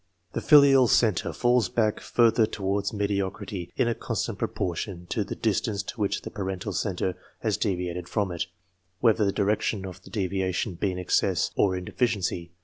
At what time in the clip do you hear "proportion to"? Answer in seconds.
4.39-5.23